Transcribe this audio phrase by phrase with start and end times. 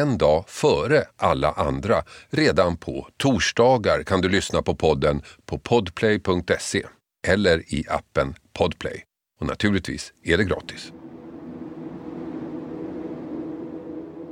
[0.00, 1.94] en dag före alla andra.
[2.30, 6.82] Redan på torsdagar kan du lyssna på podden på podplay.se
[7.28, 9.02] eller i appen Podplay.
[9.40, 10.92] Och naturligtvis är det gratis.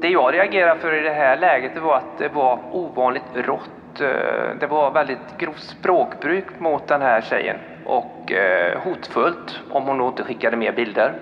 [0.01, 4.01] Det jag reagerade för i det här läget det var att det var ovanligt rått.
[4.01, 9.99] Eh, det var väldigt grovt språkbruk mot den här tjejen och eh, hotfullt om hon
[9.99, 11.15] då inte skickade mer bilder.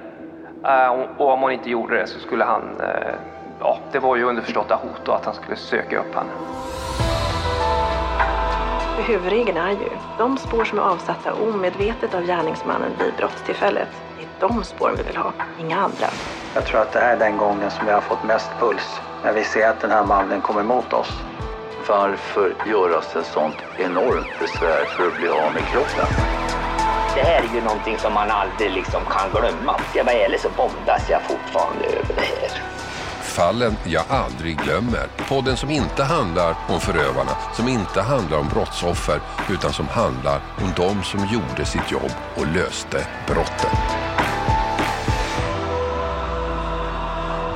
[0.64, 2.62] Eh, och- om hon inte gjorde det så skulle han,
[3.60, 6.30] ja det var ju underförstådda hot då att han skulle söka upp henne.
[9.06, 13.88] Huvudregeln är ju, de spår som är avsatta omedvetet av gärningsmannen vid brottstillfället,
[14.19, 16.06] det är de spåren vi vill ha, inga andra.
[16.55, 19.00] Jag tror att det här är den gången som jag har fått mest puls.
[19.25, 21.11] När vi ser att den här mannen kommer emot oss.
[21.88, 26.06] Varför göras ett sånt enormt besvär för att bli av med kroppen?
[27.14, 29.78] Det här är ju någonting som man aldrig liksom kan glömma.
[29.78, 32.80] Ska jag vara ärlig så bondas jag fortfarande över det här.
[33.31, 35.06] Fallen jag aldrig glömmer.
[35.28, 40.72] Podden som inte handlar om förövarna, som inte handlar om brottsoffer, utan som handlar om
[40.77, 43.70] de som gjorde sitt jobb och löste brotten.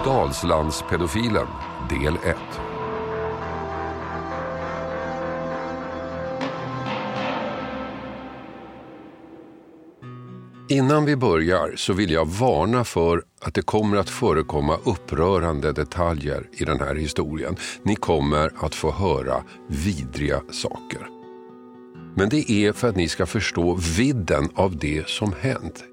[0.04, 1.46] Dalslandspedofilen,
[1.88, 2.36] del 1.
[10.74, 16.48] Innan vi börjar så vill jag varna för att det kommer att förekomma upprörande detaljer
[16.52, 17.56] i den här historien.
[17.82, 21.08] Ni kommer att få höra vidriga saker.
[22.16, 25.84] Men det är för att ni ska förstå vidden av det som hänt.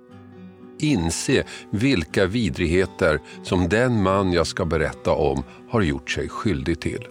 [0.80, 7.08] Inse vilka vidrigheter som den man jag ska berätta om har gjort sig skyldig till.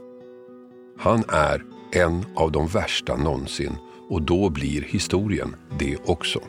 [0.99, 1.63] Han är
[1.93, 3.77] en av de värsta någonsin
[4.09, 6.41] och då blir historien det också.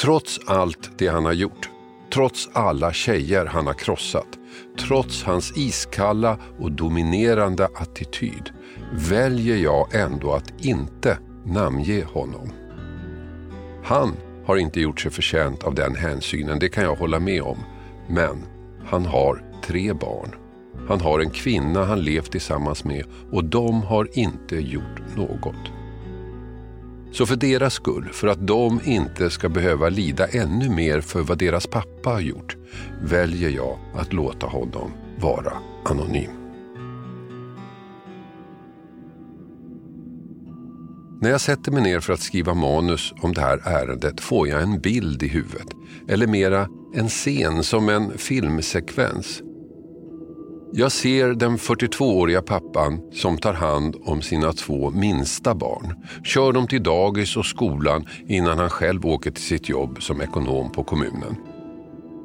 [0.00, 1.70] Trots allt det han har gjort,
[2.14, 4.38] trots alla tjejer han har krossat,
[4.78, 8.50] trots hans iskalla och dominerande attityd
[8.92, 12.52] väljer jag ändå att inte namnge honom.
[13.84, 14.16] Han
[14.46, 17.58] har inte gjort sig förtjänt av den hänsynen, det kan jag hålla med om.
[18.08, 18.46] Men
[18.84, 20.34] han har tre barn.
[20.88, 25.79] Han har en kvinna han levt tillsammans med och de har inte gjort något.
[27.12, 31.38] Så för deras skull, för att de inte ska behöva lida ännu mer för vad
[31.38, 32.56] deras pappa har gjort,
[33.02, 35.52] väljer jag att låta honom vara
[35.84, 36.30] anonym.
[41.22, 44.62] När jag sätter mig ner för att skriva manus om det här ärendet får jag
[44.62, 45.68] en bild i huvudet.
[46.08, 49.42] Eller mera en scen som en filmsekvens.
[50.72, 55.94] Jag ser den 42-åriga pappan som tar hand om sina två minsta barn.
[56.24, 60.72] Kör dem till dagis och skolan innan han själv åker till sitt jobb som ekonom
[60.72, 61.36] på kommunen.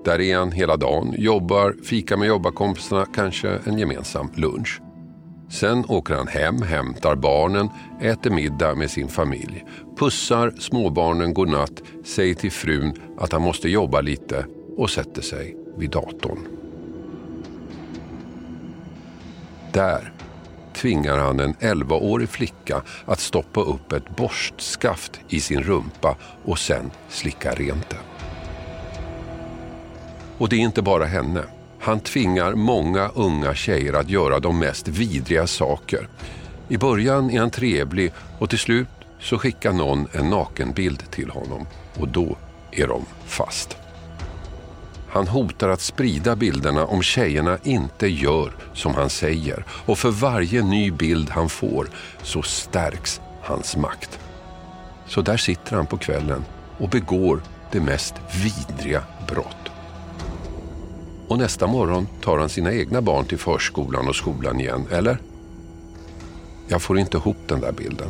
[0.05, 4.81] Där är han hela dagen, jobbar, fikar med jobbarkompisarna, kanske en gemensam lunch.
[5.49, 7.69] Sen åker han hem, hämtar barnen,
[8.01, 9.65] äter middag med sin familj.
[9.99, 14.45] Pussar småbarnen godnatt, säger till frun att han måste jobba lite
[14.77, 16.54] och sätter sig vid datorn.
[19.75, 20.11] Där
[20.73, 26.15] tvingar han en 11-årig flicka att stoppa upp ett borstskaft i sin rumpa
[26.45, 27.97] och sen slicka rent det.
[30.37, 31.43] Och det är inte bara henne.
[31.79, 36.07] Han tvingar många unga tjejer att göra de mest vidriga saker.
[36.67, 38.87] I början är han trevlig och till slut
[39.19, 41.67] så skickar någon en nakenbild till honom
[41.99, 42.37] och då
[42.71, 43.77] är de fast.
[45.15, 50.63] Han hotar att sprida bilderna om tjejerna inte gör som han säger och för varje
[50.63, 51.89] ny bild han får
[52.21, 54.19] så stärks hans makt.
[55.07, 56.45] Så där sitter han på kvällen
[56.77, 57.41] och begår
[57.71, 58.13] det mest
[58.43, 59.71] vidriga brott.
[61.27, 65.17] Och nästa morgon tar han sina egna barn till förskolan och skolan igen, eller?
[66.67, 68.09] Jag får inte ihop den där bilden.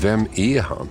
[0.00, 0.88] Vem är han?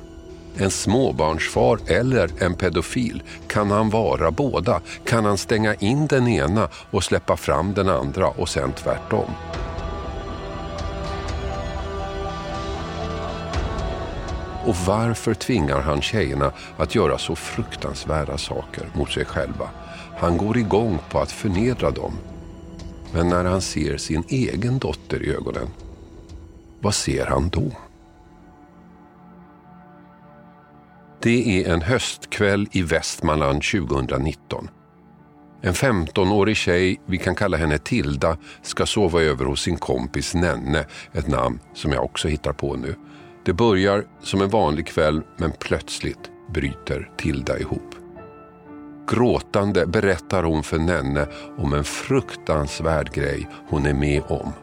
[0.57, 3.24] En småbarnsfar eller en pedofil?
[3.48, 4.81] Kan han vara båda?
[5.06, 9.31] Kan han stänga in den ena och släppa fram den andra och sen tvärtom?
[14.66, 19.69] Och varför tvingar han tjejerna att göra så fruktansvärda saker mot sig själva?
[20.18, 22.13] Han går igång på att förnedra dem.
[23.13, 25.68] Men när han ser sin egen dotter i ögonen,
[26.80, 27.72] vad ser han då?
[31.21, 34.69] Det är en höstkväll i Västmanland 2019.
[35.62, 40.86] En 15-årig tjej, vi kan kalla henne Tilda, ska sova över hos sin kompis Nenne,
[41.13, 42.95] ett namn som jag också hittar på nu.
[43.45, 47.95] Det börjar som en vanlig kväll men plötsligt bryter Tilda ihop.
[49.12, 51.27] Gråtande berättar hon för Nenne
[51.57, 54.54] om en fruktansvärd grej hon är med om.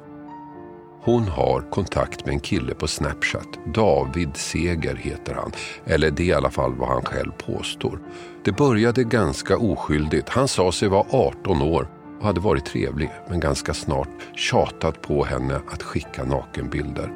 [1.06, 3.48] Hon har kontakt med en kille på Snapchat.
[3.74, 5.52] David Seger heter han.
[5.84, 7.98] Eller det är i alla fall vad han själv påstår.
[8.44, 10.28] Det började ganska oskyldigt.
[10.28, 11.88] Han sa sig vara 18 år
[12.18, 17.10] och hade varit trevlig men ganska snart tjatat på henne att skicka nakenbilder.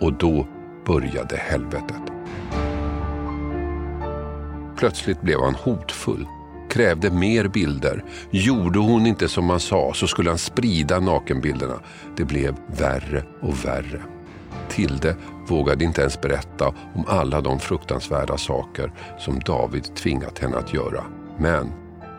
[0.00, 0.46] Och då
[0.86, 2.02] började helvetet.
[4.76, 6.26] Plötsligt blev han hotfull
[6.74, 8.04] krävde mer bilder.
[8.30, 11.80] Gjorde hon inte som man sa så skulle han sprida nakenbilderna.
[12.16, 14.02] Det blev värre och värre.
[14.68, 15.16] Tilde
[15.48, 21.04] vågade inte ens berätta om alla de fruktansvärda saker som David tvingat henne att göra.
[21.38, 21.72] Men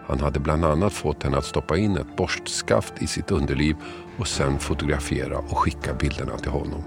[0.07, 3.75] han hade bland annat fått henne att stoppa in ett borstskaft i sitt underliv
[4.18, 6.84] och sen fotografera och skicka bilderna till honom.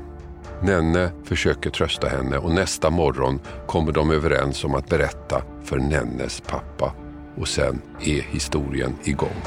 [0.62, 6.40] Nenne försöker trösta henne och nästa morgon kommer de överens om att berätta för Nennes
[6.40, 6.92] pappa
[7.40, 9.42] och sen är historien igång.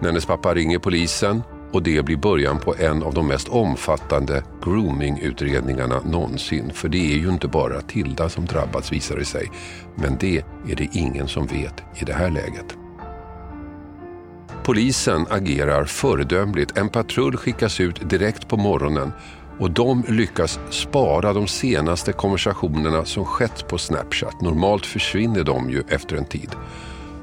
[0.00, 1.42] Nennes pappa ringer polisen
[1.72, 6.70] och det blir början på en av de mest omfattande groomingutredningarna någonsin.
[6.74, 9.50] För det är ju inte bara Tilda som drabbats visar det sig.
[9.94, 12.76] Men det är det ingen som vet i det här läget.
[14.64, 16.78] Polisen agerar föredömligt.
[16.78, 19.12] En patrull skickas ut direkt på morgonen
[19.62, 24.40] och de lyckas spara de senaste konversationerna som skett på Snapchat.
[24.40, 26.50] Normalt försvinner de ju efter en tid.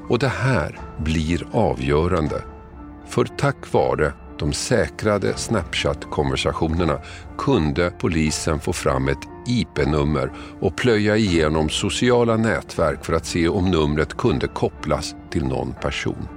[0.08, 2.42] Och det här blir avgörande.
[3.06, 7.00] För tack vare de säkrade Snapchat-konversationerna
[7.38, 13.70] kunde polisen få fram ett IP-nummer och plöja igenom sociala nätverk för att se om
[13.70, 16.28] numret kunde kopplas till någon person.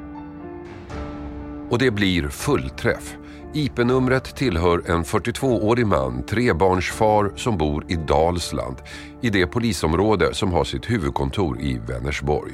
[1.70, 3.18] Och det blir fullträff.
[3.54, 8.78] IP-numret tillhör en 42-årig man, trebarnsfar som bor i Dalsland
[9.22, 12.52] i det polisområde som har sitt huvudkontor i Vänersborg.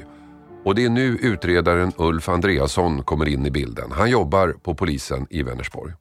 [0.66, 3.92] Och det är nu utredaren Ulf Andreasson kommer in i bilden.
[3.92, 5.94] Han jobbar på polisen i Vänersborg.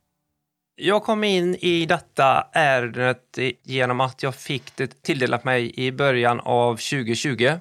[0.77, 6.41] Jag kom in i detta ärendet genom att jag fick det tilldelat mig i början
[6.41, 7.53] av 2020.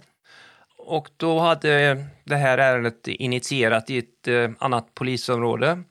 [0.77, 5.83] Och då hade det här ärendet initierat i ett eh, annat polisområde.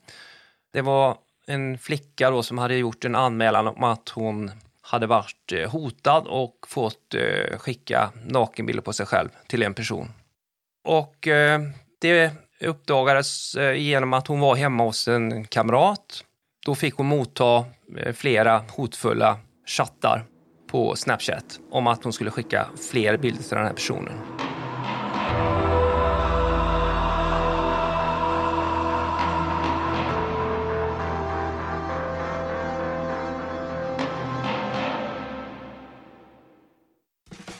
[0.73, 1.17] Det var
[1.47, 4.51] en flicka då som hade gjort en anmälan om att hon
[4.81, 10.11] hade varit eh, hotad och fått eh, skicka nakenbilder på sig själv till en person.
[10.83, 11.61] Och eh,
[12.01, 16.23] det uppdagades genom att hon var hemma hos en kamrat.
[16.65, 17.65] Då fick hon motta
[18.13, 20.25] flera hotfulla chattar
[20.67, 24.13] på Snapchat om att hon skulle skicka fler bilder till den här personen.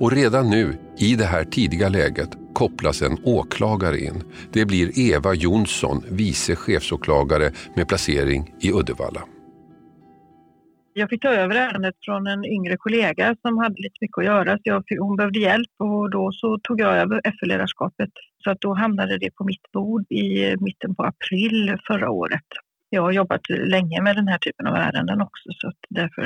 [0.00, 4.22] Och redan nu, i det här tidiga läget, kopplas en åklagare in.
[4.52, 9.20] Det blir Eva Jonsson, vice chefsåklagare med placering i Uddevalla.
[10.92, 14.56] Jag fick ta över ärendet från en yngre kollega som hade lite mycket att göra.
[14.56, 18.10] Så jag fick, hon behövde hjälp och då så tog jag över FL-ledarskapet.
[18.44, 22.48] Så att då hamnade det på mitt bord i mitten på april förra året.
[22.90, 26.22] Jag har jobbat länge med den här typen av ärenden också så att därför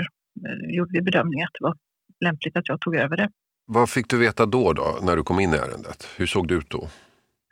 [0.46, 1.76] eh, gjorde vi bedömningen att det var
[2.20, 3.28] lämpligt att jag tog över det.
[3.66, 6.08] Vad fick du veta då, då när du kom in i ärendet?
[6.18, 6.88] Hur såg det ut då?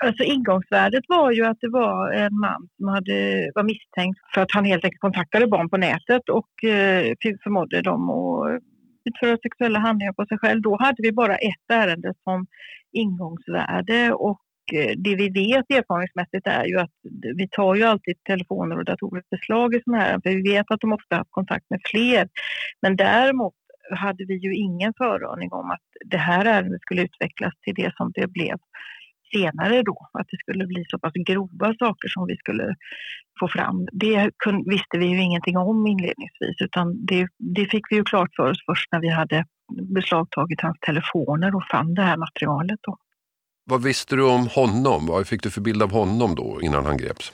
[0.05, 4.53] Alltså ingångsvärdet var ju att det var en man som hade, var misstänkt för att
[4.53, 8.63] han helt enkelt kontaktade barn på nätet och eh, förmådde dem att
[9.05, 10.63] utföra sexuella handlingar på sig själv.
[10.63, 12.47] Då hade vi bara ett ärende som
[12.93, 14.43] ingångsvärde och
[14.73, 16.97] eh, det vi vet erfarenhetsmässigt är ju att
[17.37, 20.81] vi tar ju alltid telefoner och datorer beslag i sådana här, för vi vet att
[20.81, 22.29] de ofta har kontakt med fler.
[22.83, 23.55] Men däremot
[23.91, 28.13] hade vi ju ingen föraning om att det här ärendet skulle utvecklas till det som
[28.15, 28.57] det blev
[29.35, 32.75] senare då, att det skulle bli så pass grova saker som vi skulle
[33.41, 33.89] få fram.
[33.93, 34.31] Det
[34.67, 38.59] visste vi ju ingenting om inledningsvis utan det, det fick vi ju klart för oss
[38.67, 39.45] först när vi hade
[39.95, 42.79] beslagtagit hans telefoner och fann det här materialet.
[42.83, 42.97] Då.
[43.65, 45.07] Vad visste du om honom?
[45.07, 47.33] Vad fick du för bild av honom då innan han greps?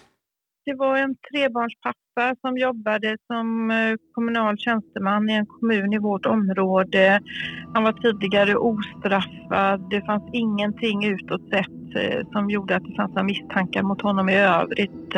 [0.68, 6.26] Det var en trebarnspappa som jobbade som eh, kommunal tjänsteman i en kommun i vårt
[6.26, 7.20] område.
[7.74, 9.90] Han var tidigare ostraffad.
[9.90, 14.28] Det fanns ingenting utåt sett eh, som gjorde att det fanns några misstankar mot honom
[14.28, 15.14] i övrigt.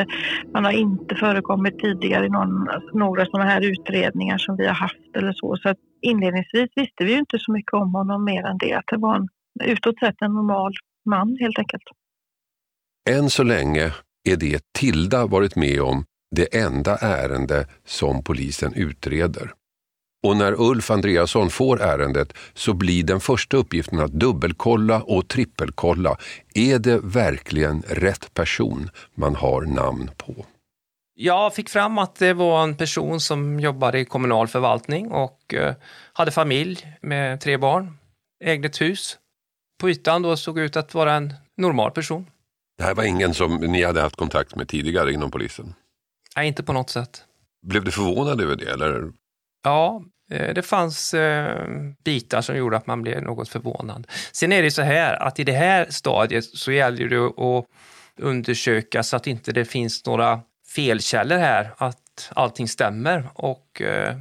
[0.53, 5.17] Han har inte förekommit tidigare i någon, några sådana här utredningar som vi har haft
[5.17, 5.57] eller så.
[5.57, 8.87] Så att inledningsvis visste vi ju inte så mycket om honom mer än det att
[8.87, 9.29] det var en,
[9.65, 10.73] utåt sett en normal
[11.05, 11.85] man helt enkelt.
[13.11, 13.93] Än så länge
[14.29, 16.05] är det Tilda varit med om
[16.37, 19.53] det enda ärende som polisen utreder.
[20.23, 26.17] Och när Ulf Andreasson får ärendet så blir den första uppgiften att dubbelkolla och trippelkolla.
[26.55, 30.47] Är det verkligen rätt person man har namn på?
[31.15, 35.75] Jag fick fram att det var en person som jobbade i kommunal förvaltning och eh,
[36.13, 37.99] hade familj med tre barn,
[38.45, 39.19] ägde ett hus.
[39.81, 42.27] På ytan då såg ut att vara en normal person.
[42.81, 45.75] Det här var ingen som ni hade haft kontakt med tidigare inom polisen?
[46.37, 47.25] Nej, inte på något sätt.
[47.67, 48.71] Blev du förvånad över det?
[48.71, 49.13] Eller?
[49.65, 51.69] Ja, eh, det fanns eh,
[52.05, 54.07] bitar som gjorde att man blev något förvånad.
[54.33, 57.67] Sen är det så här att i det här stadiet så gäller det att
[58.21, 60.41] undersöka så att inte det finns några
[60.75, 63.29] felkällor här, att allting stämmer.
[63.35, 64.17] Och eh,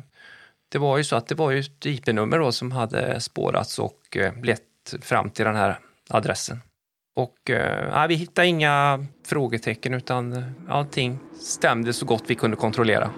[0.71, 4.61] det var ju så att det var ju ett IP-nummer som hade spårats och lett
[5.01, 6.61] fram till den här adressen.
[7.19, 13.09] Och eh, vi hittade inga frågetecken utan allting stämde så gott vi kunde kontrollera.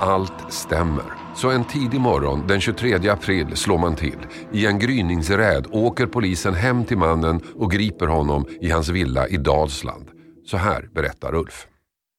[0.00, 1.04] Allt stämmer.
[1.36, 4.18] Så en tidig morgon den 23 april slår man till.
[4.52, 9.36] I en gryningsräd åker polisen hem till mannen och griper honom i hans villa i
[9.36, 10.08] Dalsland.
[10.46, 11.66] Så här berättar Ulf.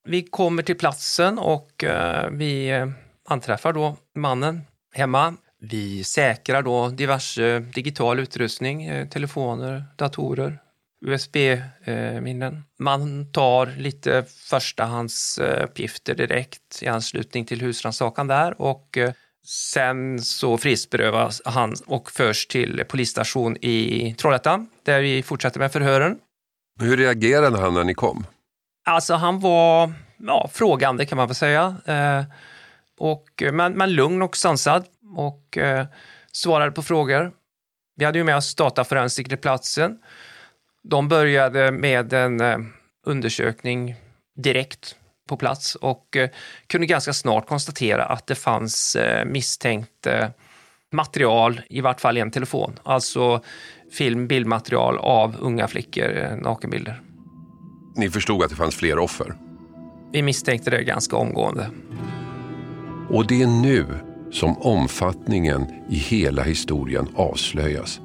[0.07, 2.87] Vi kommer till platsen och eh, vi eh,
[3.29, 4.61] anträffar då mannen
[4.93, 5.33] hemma.
[5.63, 10.59] Vi säkrar då diverse digital utrustning, eh, telefoner, datorer,
[11.05, 12.63] USB-minnen.
[12.79, 18.97] Man tar lite förstahandsuppgifter direkt i anslutning till husrannsakan där och
[19.47, 26.19] sen så frihetsberövas han och förs till polisstation i Trollhättan där vi fortsätter med förhören.
[26.79, 28.25] Hur reagerade han när ni kom?
[28.85, 31.75] Alltså han var ja, frågande kan man väl säga.
[31.85, 32.23] Eh,
[32.99, 35.85] och, men, men lugn och sansad och eh,
[36.31, 37.31] svarade på frågor.
[37.95, 39.99] Vi hade ju med oss dataforensiker till platsen.
[40.83, 42.57] De började med en eh,
[43.05, 43.95] undersökning
[44.35, 44.95] direkt
[45.27, 46.29] på plats och eh,
[46.67, 50.29] kunde ganska snart konstatera att det fanns eh, misstänkt eh,
[50.91, 52.79] material, i vart fall i en telefon.
[52.83, 53.41] Alltså
[53.91, 57.01] film, bildmaterial av unga flickor, eh, nakenbilder.
[57.95, 59.35] Ni förstod att det fanns fler offer?
[60.11, 61.69] Vi misstänkte det ganska omgående.
[63.09, 63.85] Och det är nu
[64.31, 68.01] som omfattningen i hela historien avslöjas.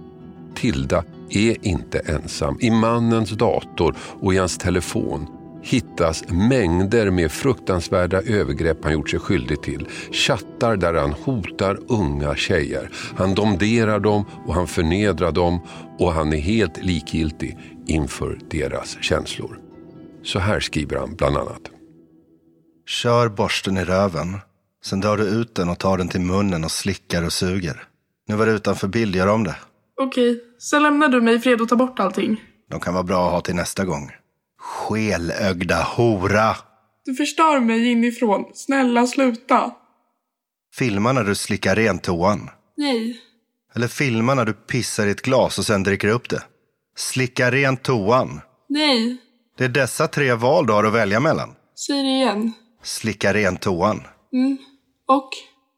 [0.54, 2.58] Tilda är inte ensam.
[2.60, 5.26] I mannens dator och i hans telefon
[5.62, 9.88] hittas mängder med fruktansvärda övergrepp han gjort sig skyldig till.
[10.12, 12.90] Chattar där han hotar unga tjejer.
[13.16, 15.60] Han domderar dem och han förnedrar dem
[15.98, 19.58] och han är helt likgiltig inför deras känslor.
[20.22, 21.62] Så här skriver han bland annat.
[22.86, 24.38] Kör borsten i röven.
[24.86, 27.84] Sen drar du ut den och tar den till munnen och slickar och suger.
[28.28, 29.56] Nu var det utanför bild, gör om det.
[30.00, 32.42] Okej, sen lämnar du mig i fred och tar bort allting.
[32.70, 34.10] De kan vara bra att ha till nästa gång.
[34.58, 36.56] Skelögda hora!
[37.04, 38.44] Du förstör mig inifrån.
[38.54, 39.70] Snälla sluta.
[40.74, 42.50] Filma när du slickar rent toan.
[42.76, 43.20] Nej.
[43.74, 46.42] Eller filma när du pissar i ett glas och sen dricker upp det.
[46.96, 48.40] Slicka rent toan.
[48.68, 49.16] Nej.
[49.58, 51.54] Det är dessa tre val du har att välja mellan.
[51.86, 52.52] Säg det igen.
[52.82, 54.02] Slicka rent toan.
[54.32, 54.58] Mm.
[55.08, 55.28] Och?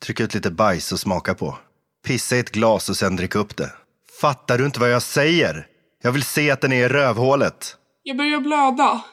[0.02, 1.58] Tryck ut lite bajs och smaka på.
[2.06, 3.72] Pissa i ett glas och sen drick upp det.
[4.20, 5.66] Fattar du inte vad jag säger?
[6.02, 7.76] Jag vill se att den är i rövhålet.
[8.02, 9.04] Jag börjar blöda.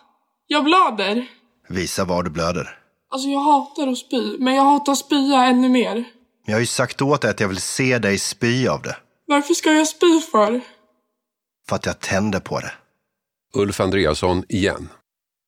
[0.47, 1.28] Jag blöder.
[1.69, 2.80] Visa var du blöder.
[3.10, 6.04] Alltså jag hatar att spy, men jag hatar spya ännu mer.
[6.45, 8.97] Jag har ju sagt åt dig att jag vill se dig spy av det.
[9.28, 10.62] Varför ska jag spy för?
[11.69, 12.71] För att jag tänder på det.
[13.54, 14.89] Ulf Andreasson igen.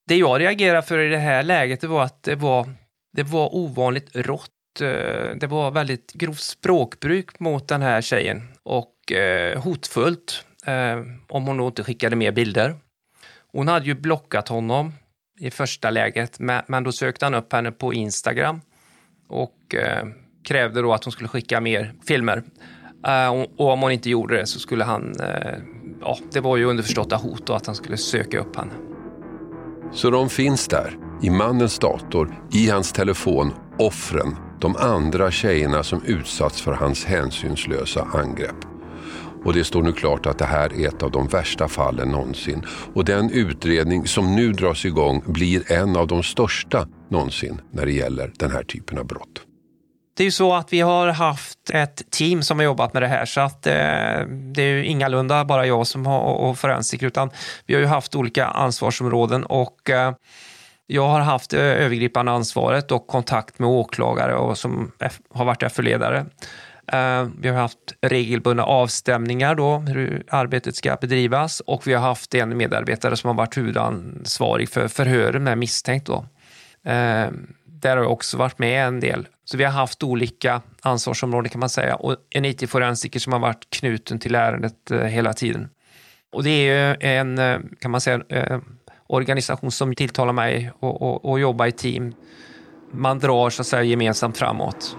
[0.08, 2.70] Det jag reagerade för i det här läget det var att det var,
[3.14, 4.52] det var ovanligt rått.
[4.82, 11.48] Eh, det var väldigt grovt språkbruk mot den här tjejen och eh, hotfullt eh, om
[11.48, 12.76] hon då inte skickade mer bilder.
[13.52, 14.94] Hon hade ju blockat honom
[15.40, 18.62] i första läget, men då sökte han upp henne på Instagram
[19.28, 19.76] och
[20.44, 22.44] krävde då att hon skulle skicka mer filmer.
[23.58, 25.16] Och om hon inte gjorde det så skulle han,
[26.02, 28.74] ja, det var ju underförståtta hot och att han skulle söka upp henne.
[29.92, 36.04] Så de finns där, i mannens dator, i hans telefon, offren, de andra tjejerna som
[36.06, 38.66] utsatts för hans hänsynslösa angrepp.
[39.46, 42.66] Och det står nu klart att det här är ett av de värsta fallen någonsin.
[42.94, 47.92] Och den utredning som nu dras igång blir en av de största någonsin när det
[47.92, 49.42] gäller den här typen av brott.
[50.18, 53.08] Det är ju så att vi har haft ett team som har jobbat med det
[53.08, 53.74] här så att eh,
[54.54, 57.30] det är ju ingalunda bara jag som har och forensiker utan
[57.66, 60.14] vi har ju haft olika ansvarsområden och eh,
[60.88, 64.92] jag har haft det övergripande ansvaret och kontakt med åklagare och som
[65.30, 66.26] har varit FU-ledare.
[66.92, 72.36] Eh, vi har haft regelbundna avstämningar då, hur arbetet ska bedrivas och vi har haft
[72.36, 76.06] en medarbetare som har varit huvudansvarig för förhören med misstänkt.
[76.06, 76.26] Då.
[76.92, 77.28] Eh,
[77.66, 79.28] där har jag också varit med en del.
[79.46, 83.70] Så vi har haft olika ansvarsområden kan man säga och en IT-forensiker som har varit
[83.70, 85.70] knuten till ärendet hela tiden.
[86.32, 87.38] Och det är ju en,
[87.80, 88.22] kan man säga,
[89.08, 92.14] organisation som tilltalar mig och, och, och jobba i team.
[92.92, 94.98] Man drar så att säga gemensamt framåt.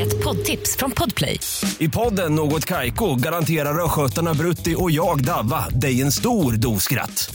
[0.00, 1.40] Ett poddtips från Podplay.
[1.78, 7.34] I podden Något Kaiko garanterar östgötarna Brutti och jag, Davva, dig en stor dos skratt.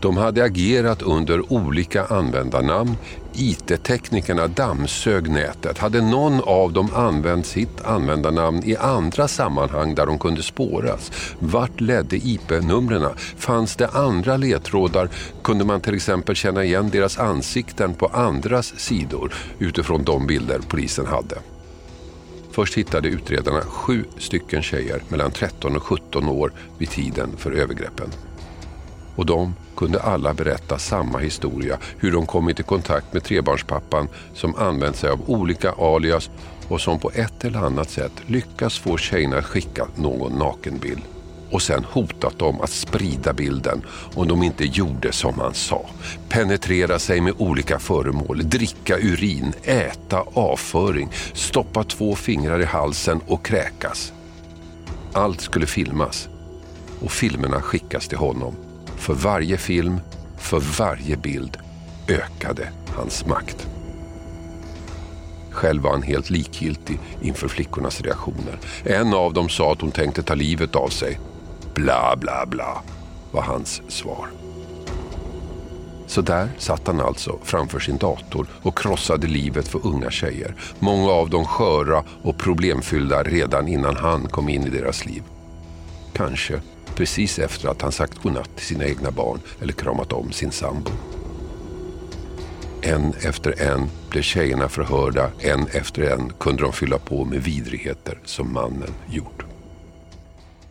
[0.00, 2.96] De hade agerat under olika användarnamn.
[3.32, 5.78] IT-teknikerna dammsög nätet.
[5.78, 11.12] Hade någon av dem använt sitt användarnamn i andra sammanhang där de kunde spåras?
[11.38, 13.12] Vart ledde IP-numren?
[13.36, 15.08] Fanns det andra ledtrådar?
[15.42, 21.06] Kunde man till exempel känna igen deras ansikten på andras sidor utifrån de bilder polisen
[21.06, 21.38] hade?
[22.52, 28.10] Först hittade utredarna sju stycken tjejer mellan 13 och 17 år vid tiden för övergreppen.
[29.16, 34.54] Och de kunde alla berätta samma historia, hur de kommit i kontakt med trebarnspappan som
[34.54, 36.30] använt sig av olika alias
[36.68, 41.02] och som på ett eller annat sätt lyckas få tjejerna att skicka någon nakenbild
[41.50, 43.82] och sen hotat dem att sprida bilden
[44.14, 45.86] om de inte gjorde som han sa.
[46.28, 53.44] Penetrera sig med olika föremål, dricka urin, äta avföring, stoppa två fingrar i halsen och
[53.44, 54.12] kräkas.
[55.12, 56.28] Allt skulle filmas
[57.00, 58.67] och filmerna skickas till honom.
[58.98, 60.00] För varje film,
[60.36, 61.56] för varje bild
[62.08, 63.68] ökade hans makt.
[65.50, 68.58] Själv var han helt likgiltig inför flickornas reaktioner.
[68.84, 71.20] En av dem sa att hon tänkte ta livet av sig.
[71.74, 72.82] Bla, bla, bla,
[73.32, 74.28] var hans svar.
[76.06, 80.54] Så där satt han alltså framför sin dator och krossade livet för unga tjejer.
[80.78, 85.22] Många av dem sköra och problemfyllda redan innan han kom in i deras liv.
[86.12, 86.60] Kanske
[86.98, 90.90] precis efter att han sagt godnatt till sina egna barn eller kramat om sin sambo.
[92.82, 98.18] En efter en blev tjejerna förhörda, en efter en kunde de fylla på med vidrigheter
[98.24, 99.44] som mannen gjort.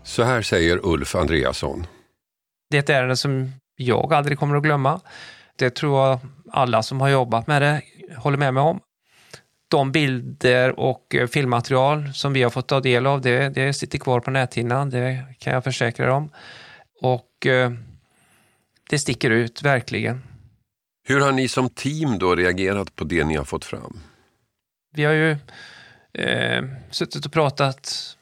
[0.03, 1.87] Så här säger Ulf Andreasson.
[2.69, 4.99] Det är ett ärende som jag aldrig kommer att glömma.
[5.57, 6.19] Det tror jag
[6.51, 7.81] alla som har jobbat med det
[8.17, 8.79] håller med mig om.
[9.67, 13.97] De bilder och eh, filmmaterial som vi har fått ta del av, det, det sitter
[13.97, 16.29] kvar på näthinnan, det kan jag försäkra er om.
[17.01, 17.71] Och eh,
[18.89, 20.23] det sticker ut, verkligen.
[21.07, 23.99] Hur har ni som team då reagerat på det ni har fått fram?
[24.95, 25.31] Vi har ju
[26.13, 28.17] eh, suttit och pratat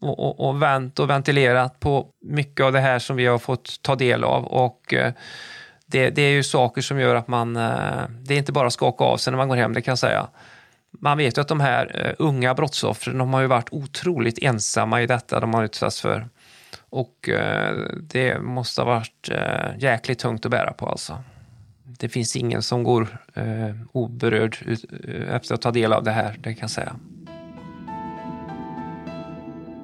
[0.00, 3.82] och, och, och vänt och ventilerat på mycket av det här som vi har fått
[3.82, 4.44] ta del av.
[4.44, 5.12] Och eh,
[5.86, 8.72] det, det, är ju saker som gör att man, eh, det är inte bara att
[8.72, 10.28] skaka av sig när man går hem, det kan jag säga.
[11.00, 15.02] Man vet ju att de här eh, unga brottsoffren, de har ju varit otroligt ensamma
[15.02, 16.28] i detta de har utsatts för.
[16.90, 21.18] Och eh, det måste ha varit eh, jäkligt tungt att bära på alltså.
[21.98, 26.10] Det finns ingen som går eh, oberörd ut, eh, efter att ta del av det
[26.10, 26.96] här, det kan jag säga.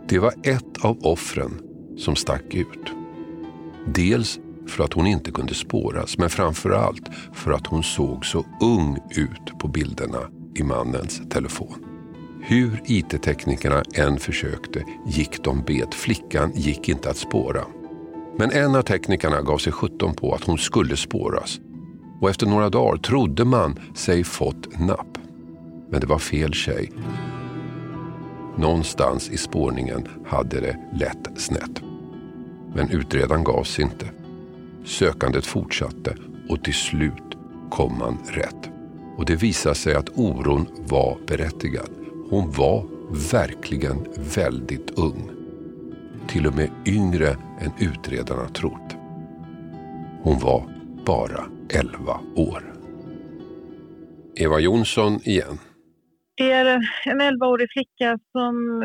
[0.08, 1.60] Det var ett av offren
[1.98, 2.92] som stack ut.
[3.86, 8.44] Dels för att hon inte kunde spåras, men framför allt för att hon såg så
[8.60, 11.84] ung ut på bilderna i mannens telefon.
[12.42, 15.94] Hur IT-teknikerna än försökte gick de bet.
[15.94, 17.64] Flickan gick inte att spåra.
[18.38, 21.60] Men en av teknikerna gav sig sjutton på att hon skulle spåras.
[22.20, 25.18] Och efter några dagar trodde man sig fått napp.
[25.90, 26.92] Men det var fel tjej.
[28.56, 31.82] Någonstans i spårningen hade det lätt snett.
[32.74, 34.06] Men utredaren gav sig inte.
[34.84, 36.16] Sökandet fortsatte
[36.48, 37.36] och till slut
[37.70, 38.77] kom man rätt.
[39.18, 41.90] Och det visade sig att oron var berättigad.
[42.30, 42.86] Hon var
[43.32, 45.30] verkligen väldigt ung.
[46.28, 47.28] Till och med yngre
[47.60, 48.96] än utredarna trott.
[50.22, 50.62] Hon var
[51.06, 52.74] bara 11 år.
[54.36, 55.58] Eva Jonsson igen.
[56.36, 56.66] Det är
[57.04, 58.84] en 11-årig flicka som,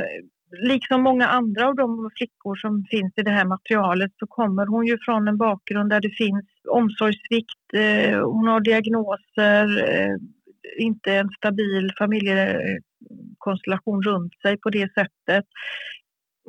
[0.52, 4.88] liksom många andra av de flickor som finns i det här materialet, så kommer hon
[4.88, 10.15] ju från en bakgrund där det finns omsorgssvikt, eh, hon har diagnoser, eh,
[10.78, 15.45] inte en stabil familjekonstellation runt sig på det sättet.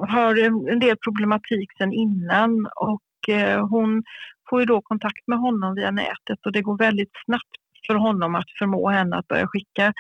[0.09, 0.39] Har
[0.71, 4.03] en del problematik sedan innan och eh, hon
[4.51, 8.35] får ju då kontakt med honom via nätet och det går väldigt snabbt för honom
[8.35, 9.93] att förmå henne att börja skicka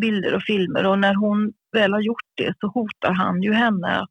[0.00, 4.00] bilder och filmer och när hon väl har gjort det så hotar han ju henne
[4.00, 4.10] att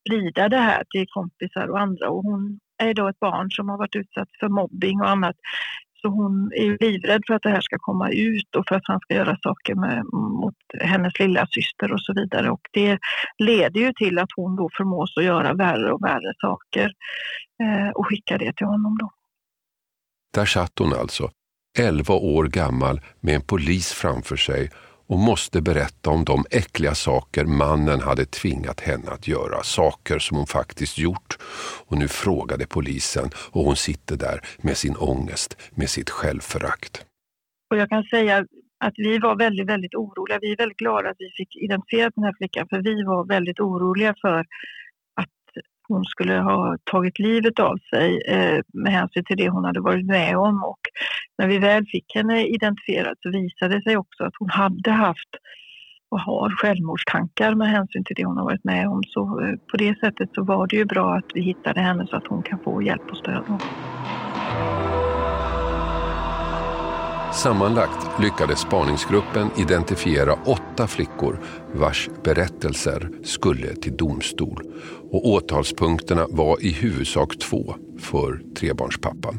[0.00, 3.78] sprida det här till kompisar och andra och hon är då ett barn som har
[3.78, 5.36] varit utsatt för mobbing och annat.
[6.02, 9.00] Så hon är livrädd för att det här ska komma ut och för att han
[9.00, 12.50] ska göra saker med, mot hennes lilla syster och så vidare.
[12.50, 12.98] Och det
[13.38, 16.92] leder ju till att hon då förmås att göra värre och värre saker
[17.62, 19.10] eh, och skicka det till honom då.
[20.34, 21.30] Där satt hon alltså,
[21.78, 24.70] 11 år gammal med en polis framför sig
[25.06, 29.62] och måste berätta om de äckliga saker mannen hade tvingat henne att göra.
[29.62, 31.38] Saker som hon faktiskt gjort.
[31.86, 37.04] Och nu frågade polisen och hon sitter där med sin ångest, med sitt självförakt.
[37.70, 38.46] Och jag kan säga
[38.84, 40.38] att vi var väldigt, väldigt oroliga.
[40.42, 43.60] Vi är väldigt glada att vi fick identifiera den här flickan för vi var väldigt
[43.60, 44.44] oroliga för
[45.94, 50.06] hon skulle ha tagit livet av sig eh, med hänsyn till det hon hade varit
[50.06, 50.64] med om.
[50.64, 50.80] Och
[51.38, 55.30] när vi väl fick henne identifierad så visade det sig också att hon hade haft
[56.10, 59.02] och har självmordstankar med hänsyn till det hon har varit med om.
[59.06, 62.16] Så eh, på det sättet så var det ju bra att vi hittade henne så
[62.16, 63.44] att hon kan få hjälp och stöd.
[67.34, 71.40] Sammanlagt lyckades spaningsgruppen identifiera åtta flickor
[71.72, 74.62] vars berättelser skulle till domstol.
[75.10, 79.38] Och åtalspunkterna var i huvudsak två för trebarnspappan.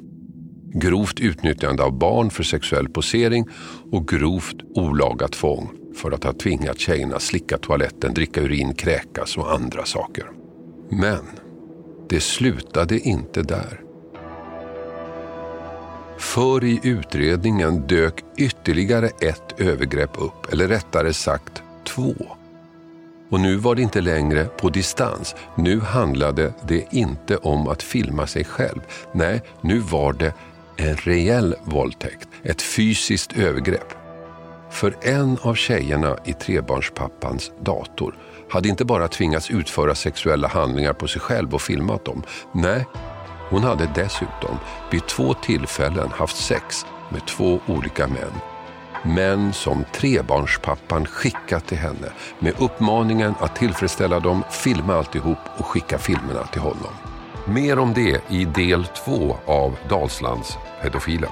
[0.74, 3.46] Grovt utnyttjande av barn för sexuell posering
[3.92, 9.54] och grovt olaga tvång för att ha tvingat tjejerna slicka toaletten, dricka urin, kräkas och
[9.54, 10.26] andra saker.
[10.90, 11.26] Men
[12.10, 13.85] det slutade inte där.
[16.18, 22.14] För i utredningen dök ytterligare ett övergrepp upp, eller rättare sagt två.
[23.30, 25.36] Och nu var det inte längre på distans.
[25.56, 28.82] Nu handlade det inte om att filma sig själv.
[29.12, 30.34] Nej, nu var det
[30.78, 33.94] en reell våldtäkt, ett fysiskt övergrepp.
[34.72, 38.16] För en av tjejerna i trebarnspappans dator
[38.50, 42.24] hade inte bara tvingats utföra sexuella handlingar på sig själv och filmat dem.
[42.52, 42.86] Nej,
[43.50, 44.58] hon hade dessutom
[44.92, 48.32] vid två tillfällen haft sex med två olika män.
[49.04, 52.08] Män som trebarnspappan skickat till henne
[52.40, 56.94] med uppmaningen att tillfredsställa dem, filma alltihop och skicka filmerna till honom.
[57.46, 61.32] Mer om det i del två av Dalslands pedofilen.